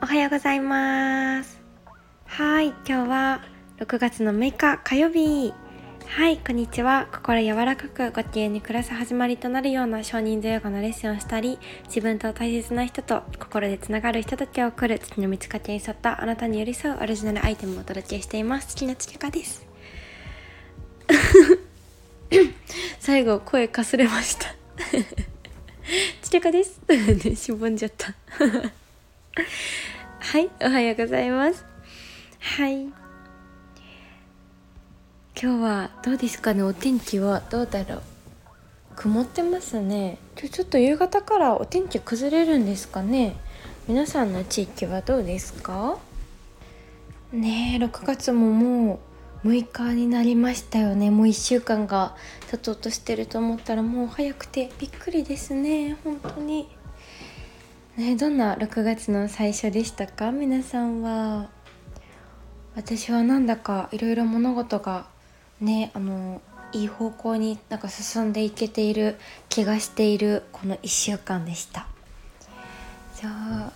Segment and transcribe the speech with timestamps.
[0.05, 1.59] はようございます。
[2.27, 3.41] はい今日は
[3.79, 5.55] 6月の6日火曜日。
[6.05, 7.07] はいこんにちは。
[7.11, 11.57] 心柔らかくご機嫌に暮らす始まりとなるような少人数ヨガのレッスンをしたり
[11.87, 18.67] 自分と大切な人と心でつながる人たちを送る月の満ち欠けに沿ったあなたに寄り添うオリジナルアイテムをお届けしています。
[18.67, 19.65] 月のつきかです。
[23.05, 24.47] 最後声かすれました。
[26.23, 26.81] つきかです。
[27.39, 28.15] しぼんじゃった。
[30.17, 31.63] はいおはようございます。
[32.39, 32.85] はい。
[32.85, 32.93] 今
[35.35, 36.63] 日はどうですかね？
[36.63, 38.01] お天気はどうだろう？
[38.95, 40.17] 曇ってますね。
[40.35, 43.35] 今日ちょっと夕方からお天気崩れるんですかね？
[43.87, 45.99] 皆さんの地域はどうですか？
[47.31, 48.99] ねえ6月ももう
[49.45, 51.11] 6日になりましたよね。
[51.11, 52.15] もう1週間が
[52.49, 55.97] 経とうとしてると思ったらもう早くてびっくりですね。
[56.03, 56.67] 本当に。
[57.95, 60.31] ねどんな6月の最初でしたか？
[60.31, 61.49] 皆さんは。
[62.75, 65.05] 私はなんだかいろいろ物事が
[65.61, 71.85] ねあのいい方向になんか進んでいけている気がしているこの1週間でした。
[73.13, 73.31] そう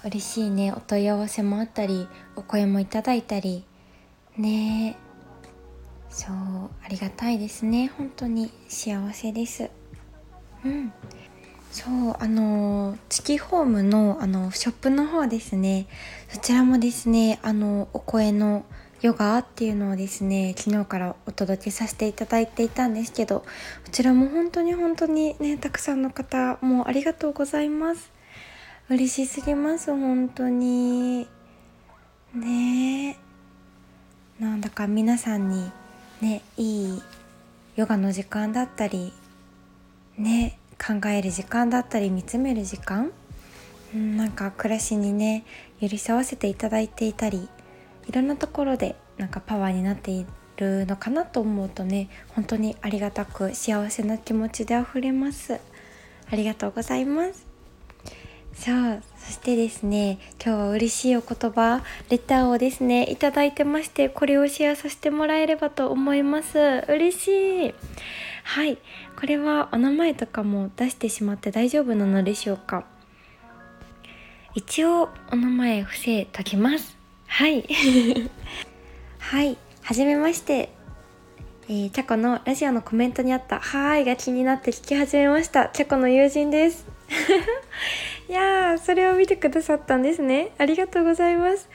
[0.05, 0.73] 嬉しいね。
[0.73, 3.63] お問い合わせもあったりお声もいただいたり。
[4.35, 4.97] ね。
[5.05, 5.08] え
[6.09, 6.35] そう
[6.83, 7.91] ありがたいですね。
[7.97, 9.69] 本当に幸せです。
[10.65, 10.91] うん。
[11.71, 15.87] そうあの月ホームのあのショップの方ですね。
[16.27, 18.65] そちらもですねあのお声の
[19.01, 23.45] ヨガっていうのをですね昨日からお届けさせていただいていたんですけどこ
[23.91, 28.11] ちらも本当に本当にねたくさんの方もうありがとうございます。
[28.89, 31.27] 嬉しすぎます本当に。
[32.33, 33.17] ね。
[34.39, 35.71] なんだか皆さんに
[36.21, 37.01] ねいい
[37.75, 39.13] ヨガの時間だったり
[40.17, 43.11] ね考える時間だったり見つめる時間、
[43.93, 45.45] うん、なんか暮らしにね
[45.79, 47.49] 寄り添わせていただいていたり
[48.07, 50.25] いろんなところでなんかパワーになってい
[50.57, 55.59] るのかなと思うとね本当にありがたく幸せな気持ちであふれます。
[56.31, 57.48] ありがとうございます。
[58.59, 66.83] そうそしてですね今日は嬉しいお言葉レターをですねいただいてましてこれをシェアさせてもらえればと思います。
[66.89, 67.73] 嬉しい。
[68.43, 68.77] はい。
[69.17, 72.83] これはお名前とかも出してしまって大丈夫なのでしょうか。
[74.55, 76.97] 一応お名前伏せときます。
[77.27, 77.63] はい。
[79.19, 79.57] はい。
[79.83, 80.69] はじめまして。
[81.69, 85.69] えー、チャコのラジオのコメントにあった「はーい」が気になって聞き始めました。
[85.69, 86.98] チャコの友人です。
[88.29, 90.51] いやーそれを見てくださったんですね。
[90.57, 91.69] ありがとうございます。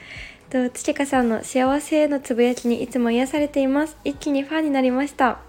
[0.49, 3.97] とつちかさんの幸せへのつぶやきにいつも癒されています。
[4.03, 5.39] 一気にファンになりました。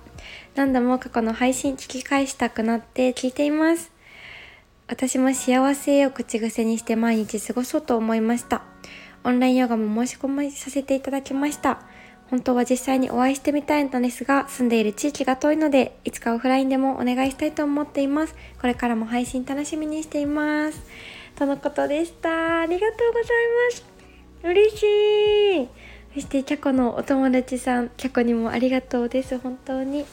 [0.54, 3.92] 何度も過去の配信聞き返したくなって聞いています。
[4.88, 8.62] 私も幸せを口癖にして毎日過ごそうと思いました。
[9.24, 11.80] オンラインヨガも申し込みさせていただきました。
[12.30, 18.34] 本当は実際にお会いしてみたいのですが、住んでいる地域が遠いので、いつかオフラインでもお願いしたいと思っています。
[18.60, 20.80] これからも配信楽しみにしています。
[21.36, 22.60] とのことでした。
[22.60, 23.30] ありがとうござい
[23.70, 23.84] ます。
[24.42, 25.68] 嬉しい。
[26.14, 29.38] そして、キャコのお友達さん、キャコにもありがとうです。
[29.38, 30.04] 本当に。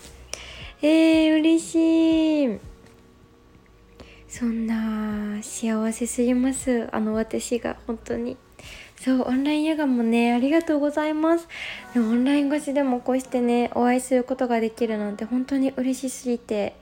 [0.82, 2.60] えー、嬉しい。
[4.28, 6.90] そんな幸せすぎます。
[6.92, 8.36] あの私が本当に。
[9.04, 11.50] そうオンラインヨガもねありがとうございます。
[11.94, 16.78] でもオンライン越しでもこうしてねお会いすることができるなんて本当に嬉しすぎて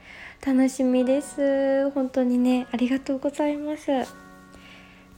[0.45, 1.89] 楽しみです。
[1.89, 3.89] 本当にねありがとうございます。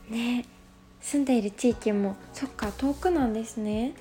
[0.09, 0.45] ね
[1.01, 3.95] 住んでいる地域もそっか遠くなんですね。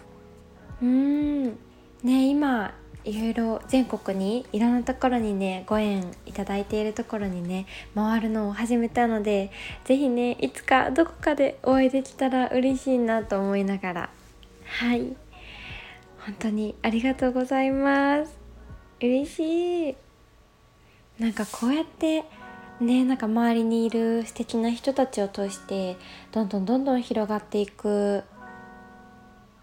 [0.81, 1.59] うーん。
[2.05, 2.73] ね今
[3.05, 9.51] いろいろ全国にいろんなところにねご縁いただいているところにね回るのを始めたので
[9.85, 14.11] 是非ねいつかどこかでお会いできたら嬉しいなと思いながら。
[14.65, 15.17] はい。
[16.25, 18.39] 本当にありがとうございます。
[19.01, 19.97] 嬉しい。
[21.19, 22.25] なんかこうやって
[22.81, 25.97] ねなんか周りにいる素敵な人たちを通して
[26.31, 28.25] どんどんどんどん広がっていく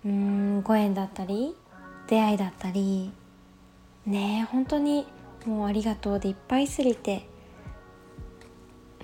[0.05, 1.55] うんご縁だったり
[2.07, 3.11] 出会いだったり
[4.05, 5.07] ね本当に
[5.45, 7.27] もうありがとうでいっぱいすぎて。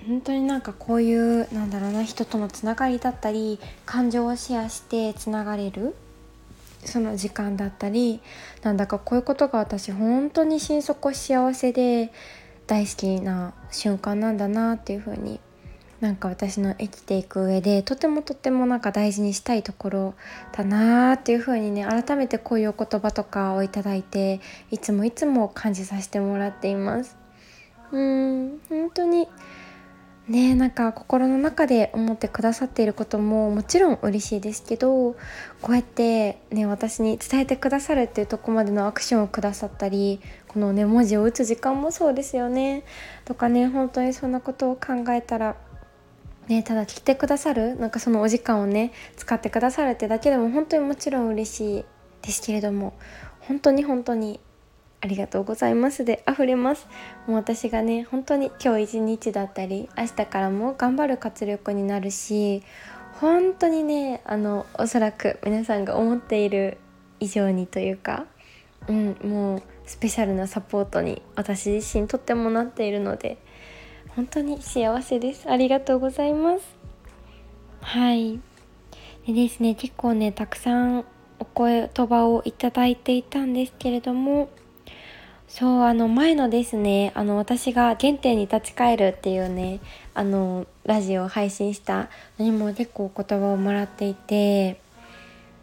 [0.06, 5.96] 本当になんかこういうなんだろうな人とのつながりだったり感情をシェアしてつながれる
[6.84, 8.20] その時間だったり
[8.62, 12.12] なんだかこういうことが私本当に心底幸せで
[12.68, 15.40] 大好きな瞬間なんだなっていう風に
[16.00, 20.14] なんか私の生きていく上でとてもとてもなんか大事にしたいところ
[20.52, 24.40] だなっていう風にね改めてこういうお言葉とかをいただいて
[24.70, 27.16] いつもいつも感じさせてもらっています。
[27.92, 29.28] うーん本当に
[30.28, 35.12] ねなんか心の中で思ってくださっていることももちろん嬉しいですけど
[35.62, 42.82] こうやってね私に伝えてくださるっていうとこまでのアクションをくださったりこのね文字を打つ時間もそうですよね
[43.24, 45.56] とかね本当にそんなことを考えたら
[46.48, 51.84] ね、ただ聞いてくださるなんかそのお時間をね使ってくださるってだけでも本当にもちろん嬉しい
[52.22, 52.94] ですけれども
[53.40, 54.38] 本当に本当に
[55.00, 56.88] ありがとうございますで溢れます。
[57.26, 62.62] もう私がね本当に今日一日だったり明日からも頑張る活力になるし
[63.20, 66.78] 本当にねあのおそらく皆さんが思っている
[67.20, 68.26] 以上にというか、
[68.88, 73.38] うん、もうスペシャルなサポートに私自身とってもなっているので
[74.16, 75.48] 本当に幸せです。
[75.48, 76.64] ありがとうございます。
[77.82, 78.40] はい。
[79.26, 81.04] でですね結構ねたくさん
[81.38, 84.48] お声言葉をいただいていたんですけれども。
[85.48, 89.78] そうあの前のですねあの私が原点に立ち返るっていうね
[90.12, 92.08] あのラジオを配信した
[92.38, 94.80] のにも結構お言葉をもらっていて。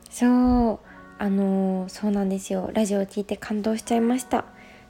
[0.10, 0.80] そう
[1.18, 2.70] あのそうなんですよ。
[2.74, 4.46] ラジオを聞いて感動しちゃいました。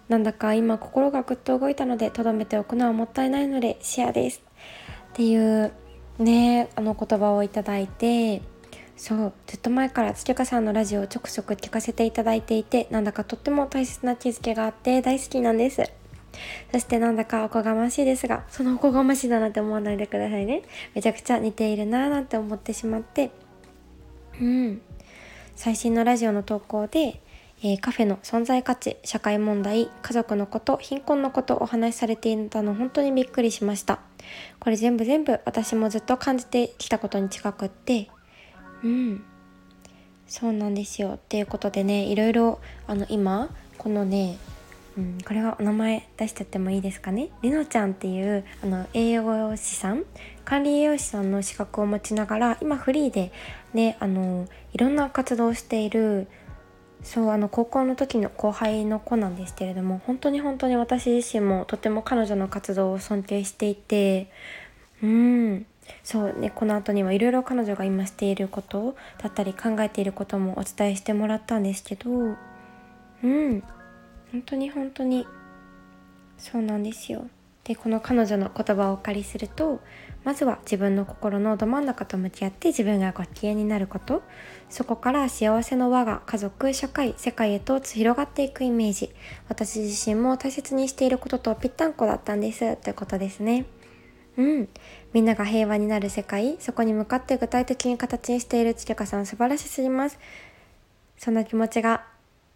[0.10, 4.44] なんだか今心がぐっと動いたのでとどめておくのはもったいないのでシェアです。
[5.14, 5.72] っていう
[6.20, 8.42] ねあの言葉をいただいて
[8.96, 15.84] そうずっと前からつきかさんのラジオをちょくちょく聞かせていただいていてなんだかとっても大切な気づけがあって大好きなんです。
[16.72, 20.64] そしてなんだかおこがましいですがそのおこがましいだなって思わないでくださいね。
[20.94, 23.32] めちゃくちゃ似ているなーなんて思ってしまって。
[24.40, 24.82] うん。
[25.56, 27.22] 最新のラジオの投稿で
[27.66, 34.00] えー、カフェの存在価値社会問題家族のこと貧困のことお話しされていたの本当にびっくりしました。
[34.60, 38.10] これ全部全部私もずっと感じてきたことに近くって
[38.84, 39.24] うん
[40.28, 41.14] そうなんですよ。
[41.14, 44.38] っていうことでねいろいろあの今このね
[44.96, 47.30] うん、これはお名前出しちゃってもいいですかね。
[47.42, 50.06] りのちゃんっていうあの栄養士さん
[50.46, 53.32] 管理栄養士さんの資格を持ちながら今フリーで
[53.74, 56.28] ねあのいろんな活動をしている
[57.04, 64.32] そうあの高校の時の後輩の子なんですけれども本当に本当に私自身もとても彼女の活動を尊敬していて
[65.02, 65.66] うん
[66.04, 73.64] そうねこの後にはいろいろ彼女が今していることだったり考えていることもお伝えしてもらったんですけどうん
[74.32, 75.28] 本当に本当に
[76.38, 77.28] そうなんですよ。
[77.64, 79.80] でこの彼女の言葉をお借りすると
[80.24, 84.22] まずは自分の心のど真ん中と向き合って自分がご機嫌になること。
[84.70, 89.10] そこから幸せの輪が家族社会世界へと広がっていくイメージ。
[89.50, 92.78] 私自身も大切にしていることとぴったんこだったんです。
[92.78, 93.66] ということですね。
[94.38, 94.70] うん。
[95.14, 96.58] みんなが平和になる世界。
[96.60, 100.18] そこに向かって具体的に形にしているちけかさん素晴らしすぎます。
[101.18, 102.06] そんな気持ちが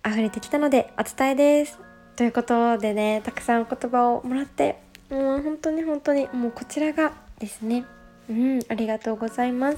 [0.05, 1.79] 溢れてきたのでお伝えです。
[2.15, 4.79] ということでねたくさんお言葉をもらって
[5.09, 7.85] もう本当に本当にもうこちらがですね。
[8.29, 9.77] うんありがとうございます。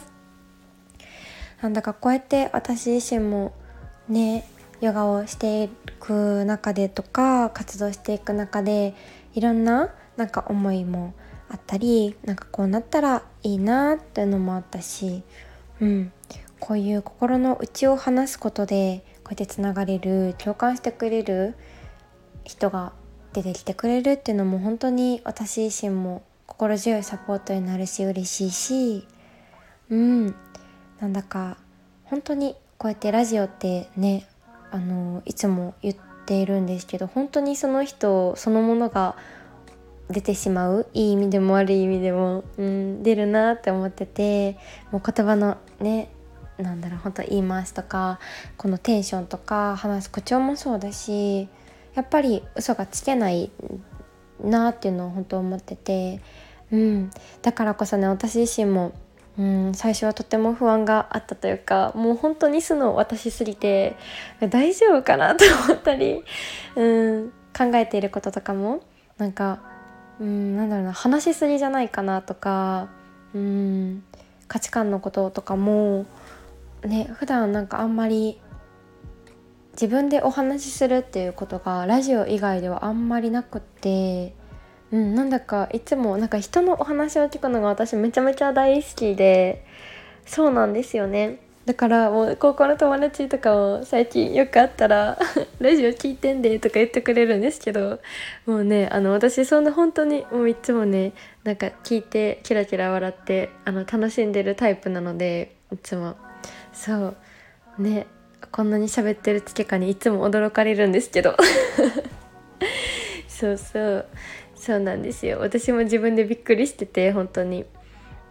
[1.62, 3.54] なんだかこうやって私自身も
[4.08, 4.48] ね
[4.82, 5.70] ヨガをしてい
[6.00, 8.96] く中でとか活動していく中で
[9.34, 11.14] いろんななんか思いも
[11.50, 15.24] あったりなんかこうなったらいいなっていうのもあったし、
[15.82, 16.12] うん、
[16.60, 21.56] こういう心の内を話すことでこうやってつながれる共感してくれる
[22.46, 22.94] 人が
[23.34, 26.24] 出てきてくれるっていうのも本当に私自身も
[26.60, 29.08] 心強いサポートになるし嬉しいし
[29.90, 30.36] うん。
[31.00, 31.56] なんだか
[32.04, 34.28] 本当にこうやってラジオってね
[34.70, 39.16] あのいつも言っているんですけど本当にその人そのものが
[40.10, 44.58] 出てしまういい意味でも悪い意味でも、うん、出るなって思ってて
[44.92, 46.12] もう言葉のね
[46.58, 48.20] なんだろう本当言い回しとか
[48.58, 51.48] このテンションとか話す口調もそうだし
[51.96, 53.50] やっぱり嘘がつけない
[54.44, 56.22] なっていうのを本当思ってて、
[56.72, 57.12] うん、
[57.42, 58.94] だからこそね私自身も、
[59.38, 63.96] うん、最初はとても不安があったというかもう本当に素の私すぎて
[64.40, 66.24] 大丈夫かなと思ったり、
[66.76, 66.84] う
[67.22, 68.84] ん、考えていることとかも
[69.18, 69.60] なんか、
[70.20, 72.90] うん、なんだろうな話しすぎじゃないかなとか、
[73.34, 74.04] うん、
[74.48, 76.06] 価値観のこととかも
[76.84, 78.40] ね普段なんかあんまり
[79.74, 84.34] 自分でお話しするっていうことがラジオ以外ではあんまりなくって、
[84.92, 89.66] うん、なんだかいつもなんか人のお話を聞くのが私めちゃめちゃ大好きで
[90.26, 91.40] そうなんですよね。
[91.66, 95.20] だからもう高校の友達とかも最近よく会ったら
[95.62, 98.00] 「ラジオ聞いてんで」とか言ってくれるんですけど
[98.48, 106.16] もうねあの私そんな本当にもういつもねなんか聞いてキラキラ笑ってあの楽しんでるタイプなのでいつも。
[106.74, 107.16] そう。
[107.78, 108.08] ね
[108.52, 111.36] こんなに喋ってるつけかにいつも驚かれるんですけど。
[113.40, 114.06] そうそう。
[114.56, 115.40] そうなんですよ。
[115.40, 117.66] 私も自分でびっくりしてて本当に。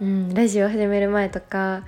[0.01, 1.85] うんラジオ始める前とか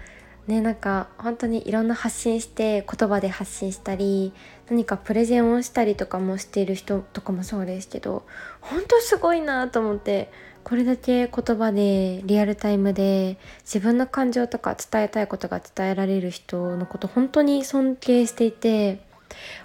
[0.48, 4.32] ねなんか本当にいろんな発信して言葉で発信したり
[4.68, 8.26] 何かプレゼンをしたりとかもしている人とかもそうですけど
[8.60, 10.30] 本当すごいなと思って
[10.64, 19.00] これだけ言葉でリアルタイムで自分の感情とか伝えたいことが伝えられる人のこと本当に尊敬していて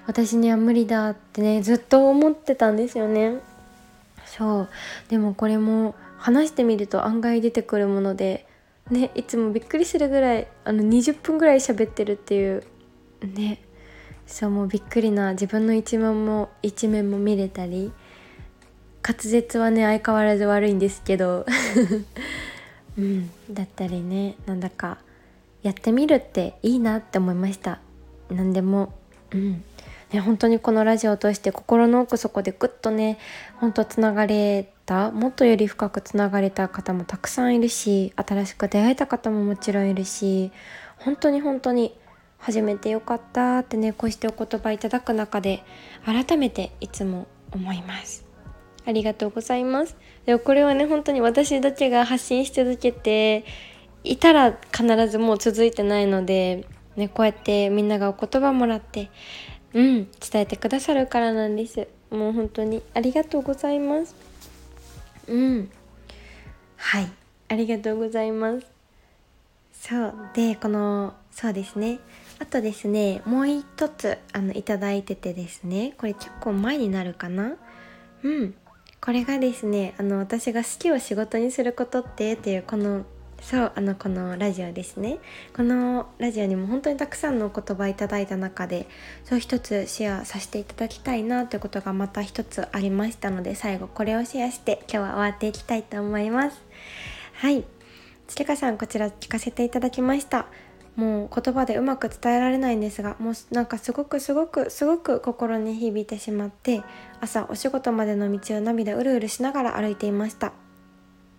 [0.08, 3.40] 私には無理だってねずっと思ってたんですよね。
[4.26, 4.70] そう。
[5.10, 8.48] でもこれも話してみると案外出てくるもので
[8.90, 12.64] ねいつもびっくりするぐらいあの20分ぐらい喋ってるっていう
[13.24, 13.62] ね。
[14.28, 17.92] そうもうびっくりな自分の一面も一面も見れたり
[19.08, 21.46] 滑舌はね相変わらず悪いんですけど。
[22.98, 25.00] うんだったりねなんだか
[25.64, 27.80] やってみるっていいなって思いました。
[28.30, 28.94] 何でも。
[29.36, 29.64] うん。
[30.14, 33.18] ね、本当にこのラジオを通して心の奥底でぐっとね
[33.56, 40.52] 本当つながれたもっとより深くつながれた方もたくさんいるし新しく出会えた方ももちろんいるし
[40.98, 41.94] 本当に本当に
[42.38, 45.64] 初めてよかったってねこうしてお言葉いただく中で
[46.06, 48.26] 改めていつも思います。
[48.88, 49.98] ありがとうございます。
[50.26, 53.44] でこれはね本当に私だけが発信し続けて
[54.04, 59.10] いたら必ずもう続いてないのでね、こうやってみんながお言葉もらって
[59.74, 61.88] うん伝えてくださるからなんです。
[62.10, 64.16] もう本当にありがとうございます。
[65.28, 65.70] うん。
[66.78, 67.12] はい
[67.50, 68.66] ありがとうございます。
[69.74, 72.00] そうでこのそうですね。
[72.40, 77.56] あとですねもう一つあのいただいててですねこれ結構前になるかな。
[78.24, 78.56] うん。
[79.02, 83.06] これがですねあの私が好きを仕事にすることってっていうこの
[83.46, 85.20] そうあのこのラジオですね。
[85.56, 88.88] このラジオにも本当にたくさんのお言葉いただいた中で
[89.24, 96.60] そう一つシェアさせていただきたいなということがまた一つありましたので最後これをシェアして今日は終わっていきたいと思います。
[97.34, 97.64] はい。
[98.26, 100.48] つけかさんこちら聞かせていただきました。
[100.96, 106.82] もう言葉でうまく伝えられないんですがもうなんかすごくすごくすごく心に響いてしまって
[107.22, 110.52] 朝お仕事までの道を涙うるうるしながら歩いていました。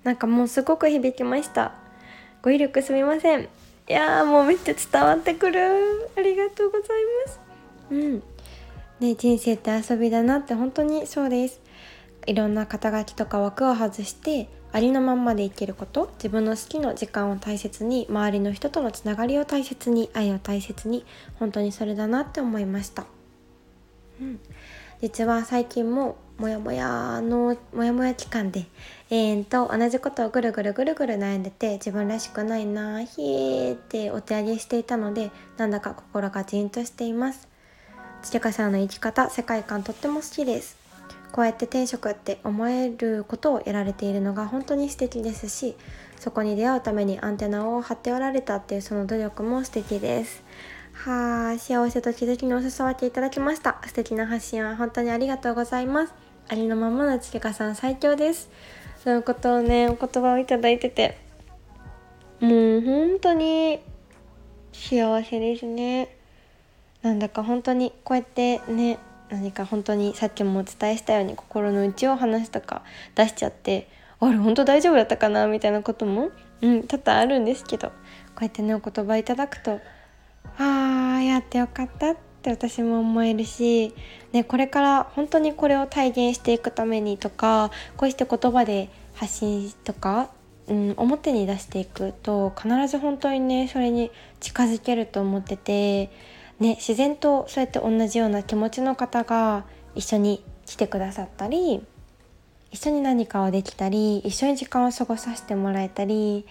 [0.04, 1.85] なんかもうすごく響きました。
[2.46, 3.40] 語彙力すみません。
[3.42, 3.46] い
[3.88, 6.08] やもうめっちゃ伝わってくる。
[6.16, 6.88] ありがとうござい
[7.26, 7.40] ます。
[7.90, 8.22] うん。
[9.00, 11.60] ね人生って遊びだなって本当にそうです。
[12.24, 16.08] いろんな肩書きとか枠を外してありのままで生きること。
[16.18, 21.04] 自分の好きな時間を大切に周りの人とのつながりを大切に愛を大切に。
[21.40, 23.06] 本当にそれだなって思いました、
[24.20, 24.38] うん、
[25.02, 28.66] 実は最近もモヤモヤのモヤモヤ期間で
[29.10, 37.48] 永遠と同じことをぐるぐるぐるぐる悩んでて自分らしくないなひーってお手上げしていたのでなんだか心がじんとしています。
[38.22, 40.76] つかさんの生き方世界観とっても好きです。
[41.32, 45.76] こうやって転職って思えることをやられているのが本当に素敵ですし
[46.18, 50.42] そこに出会うためにアンテナを張っておられたっていうその努力も素敵です。
[50.96, 53.80] はあ幸せと気づきにお誘わっていただきました。
[53.86, 56.14] 素敵な発信は本当にありがとうございます。
[56.48, 58.48] ありのままのつかさん最強です。
[59.04, 61.18] そういうことをねお言葉をいただいてて
[62.40, 63.80] もう本当に
[64.72, 66.16] 幸せですね。
[67.02, 68.98] なんだか本当にこうやってね
[69.28, 72.82] 何か本当にさっきもお伝えしたように心の内を話すとか
[73.14, 73.88] 出しちゃって
[74.18, 76.30] あれ本当大丈夫だったかなみたいなことも
[76.62, 77.94] うん多々あるんですけどこ
[78.40, 79.80] うやってねお言葉いただくと
[80.58, 83.94] ああやってよかったって私も思えるし、
[84.32, 90.30] ね、これから本当にこれを体現していくためにとかこうして言葉で発信とか、
[90.68, 94.10] うん、表に出していくと必ず本当にねそれに
[94.40, 96.06] 近づけると思ってて、
[96.60, 101.82] ね、自然とそうやって同じような気持ちの方が一緒に来てくださったり
[102.70, 106.44] 一緒に何かをできたり一緒に時間を過ごさせてもらえたり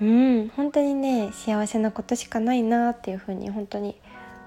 [0.00, 3.96] うん本当にね幸せなことしかないなっていうふうに本当に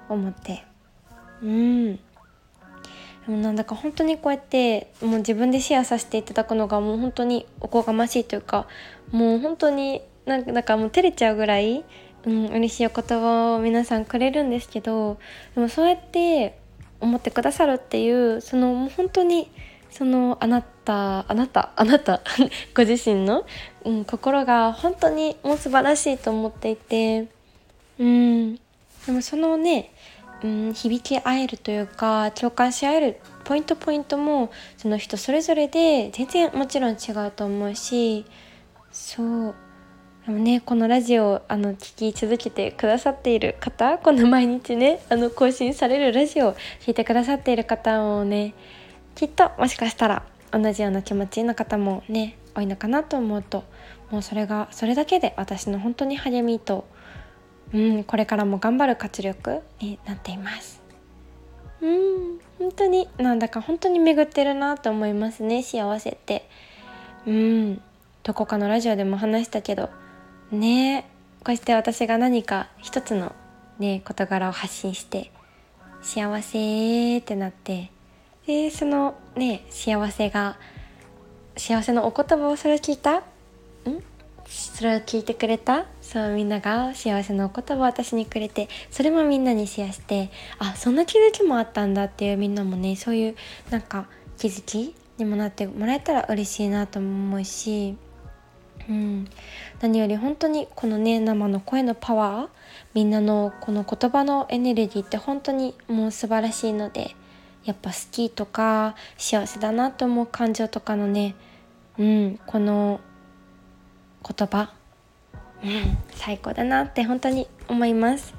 [0.10, 0.64] 思って。
[1.42, 1.96] うん。
[1.96, 2.02] で
[3.28, 8.68] もなんだか本当にこうやってもう自分でシェアさせていただくのがもう本当におこがましいというか
[9.12, 11.84] もう本当になんだかもう照れちゃうぐらい、
[12.26, 15.20] うん、嬉しいお言葉を皆さんくれるんですけど
[15.56, 16.58] でもそうやって
[17.02, 19.52] 思ってくださるっていうそのもう本当に
[19.98, 22.22] そのあなたあなた あなた
[22.76, 23.46] ご自身の、
[23.84, 27.28] うん、心が本当にもう素晴らしいと思っていて
[27.98, 28.56] うん。
[28.56, 28.62] で
[29.10, 29.92] もそのね
[30.44, 38.24] うん、響き合えるというか共感し合えるポイントポイントもその人それぞれで全然もちろん違うと思うし
[38.92, 39.56] そう。
[40.28, 48.54] でもねこのラジオあの聞き続けてくださっている方この毎日ねあの更新されるラジオを聞いてくださっている方もね
[49.18, 53.64] きっともしかしたら同じような気持ちの方もね多いのかなと思うと
[54.12, 56.88] もうそれがそれだけで私の本当に励みと、
[57.74, 60.84] うん、これからも頑張る活力になっています。
[61.82, 66.48] うん本当になんだか本当に巡ってるなと思いますね幸せって
[67.26, 67.82] うん
[68.22, 69.90] どこかのラジオでも話したけど
[70.52, 71.10] ね
[71.44, 73.36] こうして私が何か一つの
[73.80, 75.32] ね事柄を発信して
[76.04, 77.92] 幸せってなって
[78.48, 80.58] でそのね幸せが
[81.58, 83.18] 幸せのお言葉をそれ聞いた？
[83.18, 83.24] ん？
[84.48, 85.86] それを聞いてくれた？
[86.02, 93.36] そうみんなが幸せのお言葉を私にくれてそれもみんなにシェアしてあそんな気づきもあったんだっていうみんなもねそういう
[93.70, 97.98] なんか気づきにもなってもらえたら嬉しいなと思うし、
[98.88, 99.28] うん、
[99.82, 102.48] 何より本当にこのね生の声のパワー
[102.94, 107.16] みんなのこの言葉のエネルギーって本当にもう素晴らしいので
[107.68, 111.36] やっぱ好きとか幸せだなと思う感情とかのね、
[112.00, 113.02] うん、この
[114.24, 114.72] 言葉、
[115.62, 118.34] うん、最高だなって本当に思います。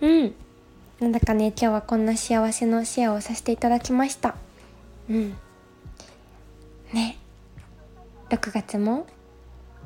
[0.00, 0.34] うん。
[0.98, 4.34] なんだかね、今日はこんな幸せのシェアをさせていただきました。
[5.08, 5.36] うん。
[6.92, 7.18] ね。
[8.30, 9.06] 6月も、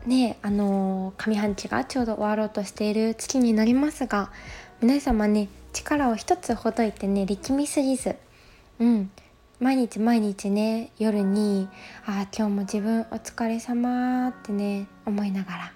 [0.06, 4.32] ね、あのー、上半期がちょうど終わろうとしている月になりますが、
[4.80, 8.16] 皆様ね、力を一つほどいてね、力みすぎず、
[8.80, 9.10] うん、
[9.58, 11.68] 毎日毎日ね夜に
[12.06, 15.72] 「ああ今日も自分お疲れ様ってね思いながら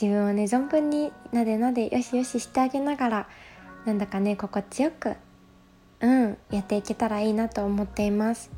[0.00, 3.28] 自分をね存分になでなでよしよししてあげながら
[3.84, 5.16] なんだかね心地よく
[6.00, 8.50] うんやっていけたらいいなと思っています。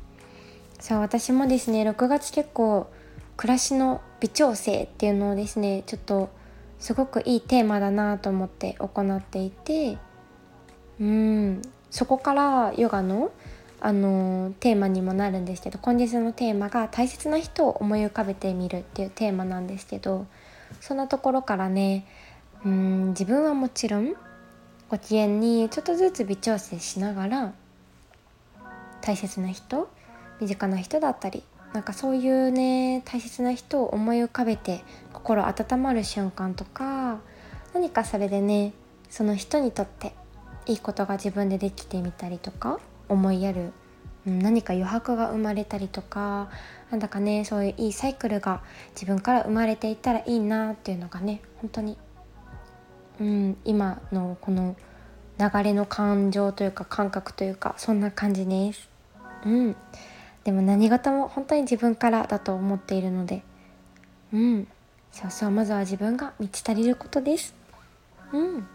[0.79, 2.87] そう私もですね6月結構
[3.35, 6.29] 暮らしの微調整っていうのをですねちょっと
[6.79, 9.97] すごくいいテーマだなと思って行っていて
[11.01, 13.31] うんそこからヨガの
[13.79, 20.25] あのテーマにもなるんですけど今月のテーマが「大切な人を思い浮かべてみる」っていうテーマなんですけど
[20.81, 22.05] そんなところからね
[22.65, 24.15] うん自分はもちろん
[24.89, 27.53] ご機嫌にちょっとずつ微調整しながら
[29.01, 29.89] 大切な人
[30.39, 37.19] 身近な人だったりなんかそういうね大切な人を思い浮かべて心温まる瞬間とか
[37.73, 38.73] 何かそれでね
[39.09, 40.13] その人にとって
[40.65, 43.71] いいことが自分でできてみたりとか思いやる、
[44.25, 46.49] うん、何か余白が生まれたりとか
[46.91, 48.61] なんだかねそういういいサイクルが
[48.93, 51.97] 自分から生まれていったらいいなっていうのがね本当に、
[53.19, 54.75] うん、今のこの
[55.39, 58.89] 流れの感情というか感覚というかそんな感じです。
[59.45, 59.75] うん、
[60.43, 63.43] でも何事も本当に自分からだと思っているので
[64.33, 64.67] うん
[65.11, 67.55] そうそうまずは自分が満ち足りることです。
[68.33, 68.67] うん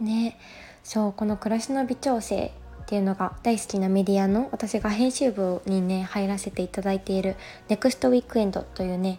[0.00, 0.38] ね
[0.82, 2.52] そうこの暮らしの微調整
[2.84, 7.36] っていうのが大好きなメディアの私が編集部にね入らせていただいている
[7.70, 9.18] NEXT ウィークエンドというね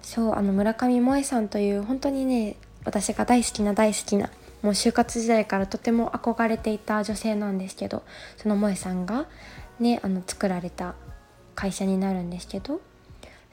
[0.00, 4.30] そうあの村上萌さんという本当にね私が大好きな大好きな
[4.62, 8.02] もう就活時代からとても憧れていた女性なんですけど
[8.38, 9.26] その萌さんが
[9.78, 10.94] ねあの作られた
[11.54, 12.80] 会社になるんですけど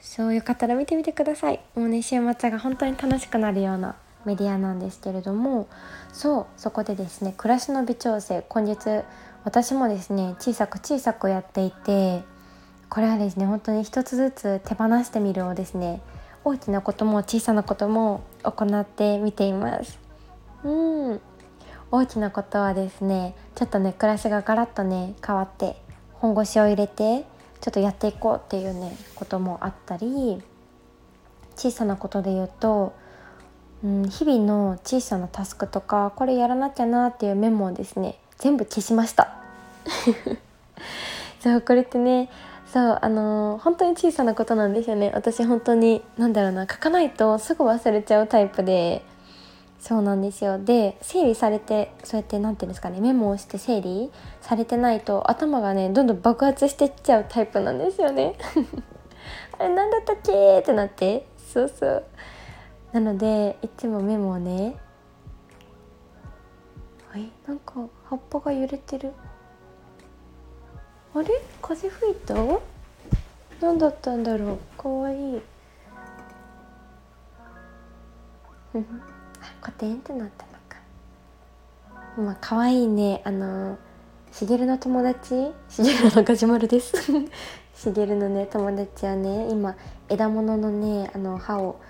[0.00, 1.60] そうよかったら見てみてください。
[1.74, 5.68] もうね週末が本当に楽しくなるようなメディアなんですけれども
[6.12, 9.04] そうそこでですね暮らしの微調整今月
[9.44, 12.22] 私もですね小さく小さくやっていて
[12.88, 16.02] これはですね本当に一つずつ手放してみるをですね
[16.44, 19.98] 大きなことも小さなことも行ってみています。
[20.64, 21.20] うん。
[21.92, 25.76] 大きなことはですねちょっとね暮らしがガラッとね変わって
[26.14, 27.24] 本腰を入れて
[27.60, 30.40] ちょっとやっていこうっていうねこともあったり
[31.56, 32.94] 小さなことで言うと、
[33.82, 39.32] うん、日々の小さなタスクとかこれやらなきゃなっていうメモをですね全部消しました。
[41.40, 42.28] そうこれってね
[42.66, 45.12] そうあのー、本当に小さなことなんですよね。
[45.14, 49.04] 私本当に何だろうな書かないとすぐ忘れちゃうタイプで。
[49.80, 50.58] そうなんですよ。
[50.58, 54.10] で整理されてそうやって何て言うんですかねメモをして整理
[54.42, 58.34] されてないと頭がねどんどん爆発していっちゃうタイプなんですよね。
[59.58, 61.26] あれ何だったっけってなって。
[61.52, 62.04] そうそう。
[62.92, 64.76] なのでいつもメモをね
[67.10, 67.28] はい。
[67.46, 67.74] なんか
[68.08, 69.12] 葉っぱが揺れてる。
[71.12, 71.28] あれ？
[71.60, 72.34] 風吹いた？
[73.60, 74.58] 何だったんだろう？
[74.80, 75.42] かわいい。
[78.72, 78.80] コ
[79.72, 80.76] テンってなったのか。
[82.16, 83.22] 今かわいいね。
[83.24, 83.76] あの
[84.30, 85.50] しげるの友達？
[85.68, 86.92] しげるのガジュマルです。
[87.74, 89.74] しげるのね友達はね今
[90.08, 91.80] 枝物のねあの葉を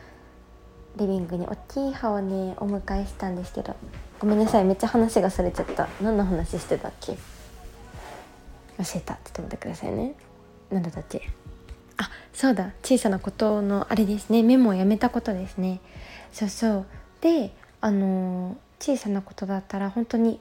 [0.96, 3.76] リビングに大きい葉をねお迎えしたんですけど。
[4.20, 5.88] ごめんなさいめっちゃ話がそれちゃった。
[6.02, 7.14] 何の話してたっけ？
[7.14, 7.18] 教
[8.96, 9.14] えた。
[9.14, 10.14] ちょって言ってくださいね。
[10.70, 11.28] 何だったっけ？
[11.96, 12.72] あそうだ。
[12.83, 14.42] 小さなことのあれですね。
[14.42, 15.80] メモをやめたことですね。
[16.33, 16.87] そうそう。
[17.22, 20.38] であの小さなことだったら本当に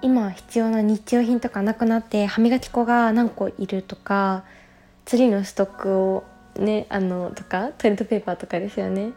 [0.00, 4.44] 今必要な日用品とかなくなって歯磨き粉が何個いるとか
[5.04, 6.24] ツリーのストックを
[6.56, 9.12] ねあのとかトイレットペーパーとかですよね。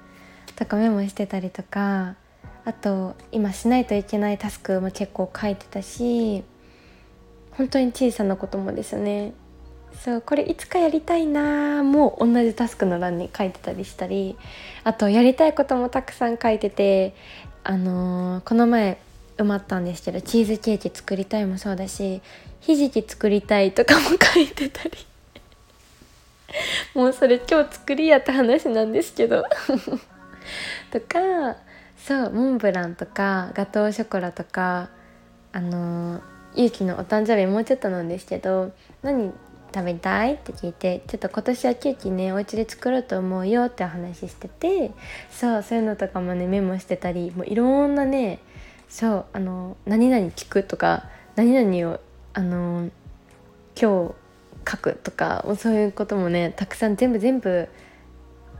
[0.57, 2.15] とかメモしてたりとか。
[2.63, 6.43] あと今しないといけないタスクも結構書いてたし
[7.51, 9.33] 本当に小さなこともですね。
[9.99, 14.37] そうこれいつかやりたいなもう同じタスクの欄に書いてたりしたり
[14.85, 17.13] あとやりたいこともたくさん書いてて
[17.65, 18.97] あのー、この前
[19.37, 22.21] 埋まったんですけどチーズケーキ作りたいもそうだし
[22.61, 24.01] ひじき作りたいとかも
[24.33, 24.91] 書いてたり。
[26.93, 29.43] もうそれ今日作りやって話なんですけど。
[30.91, 31.57] とか
[32.07, 34.89] そうモンブランとかガトーショコラとか
[35.53, 36.21] あのー、
[36.55, 38.71] ゆうきのお誕生日もうちょっとなんですけど
[39.03, 39.31] 何
[39.73, 40.33] 食べたい？
[40.33, 44.91] って聞いてちょっと今年はケーキねお家で作ろうと思うよってお話してて
[45.29, 48.39] そうそういうのとかもねメモしてたりもういろんなね
[48.89, 50.63] そうあの何々聞く？
[50.63, 51.99] とか何々を
[52.33, 52.89] あの
[53.79, 54.13] 今
[54.65, 54.95] 日書く？
[54.95, 57.69] とかそういうこともねたくさん全部全部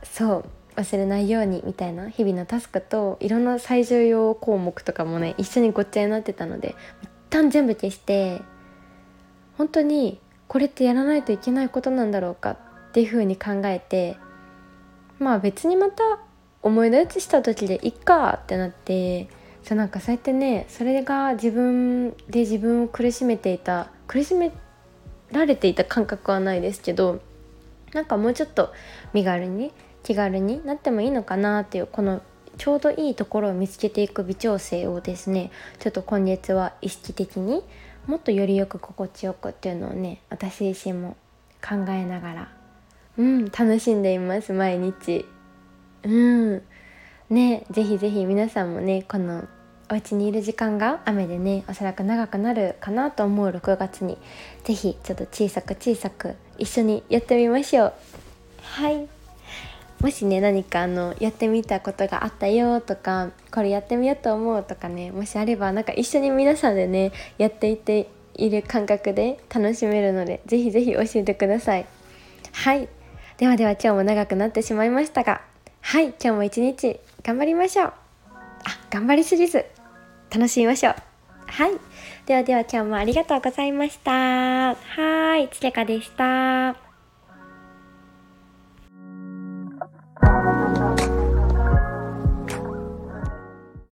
[0.04, 0.44] そう
[0.76, 8.42] 忘れないようにみたいな日々のタスクといろんな最重要項目とかもね一緒にごっちゃになってたので一旦全部消して
[9.58, 12.56] 本当にこれってやらないといけないことなんだろうかっ
[12.92, 14.16] ていうふうに考えて
[15.18, 16.02] まあ別にまた
[16.62, 19.28] 思い出した時でいっかってなって
[19.62, 24.52] そうなんかそうやってねそれが自分で自分を苦しめていた苦しめ
[25.30, 27.20] られていた感覚はないですけど
[27.92, 28.72] なんかもうちょっと
[29.12, 32.22] 身軽に気軽になってもいいのかなっていうこの
[32.58, 37.62] ちょうどいいところを見つけていく微調整をですねちょっと今月は意識的に
[38.06, 41.16] もっとよりよく心地よくっていうのをね私自身も
[41.62, 42.62] 考えながら
[43.18, 45.26] うん楽しんでいます毎日。
[46.02, 46.62] うん。
[47.28, 49.44] ねぜひぜひ皆さんもねこの
[49.90, 54.16] お家にいる時間が雨でねおそらく長くなるかなと思う6月に。
[54.64, 57.92] 是非ちょっと小さく小さく一緒にやってみましょう。
[58.62, 59.21] はい。
[60.02, 71.86] もしね何かあのやってみたことがあったよとかこれやってみようと思うとかねもしあればなんか一緒に皆さんでねやっていっている感覚で楽しめるのでぜひぜひ教えてください。
[72.52, 72.88] はい。
[73.38, 75.40] ではでは今日も長くなってしまいましたが
[75.80, 76.08] はい。
[76.08, 77.86] 今日も一日頑張りましょう。
[77.86, 77.94] あ
[78.90, 79.64] 頑張りすぎず
[80.30, 80.94] 楽しみましょう。
[81.46, 81.72] はい。
[82.26, 84.74] ではでは今日もありがとうございました。
[84.74, 85.48] はい。
[85.50, 86.81] つれかでした。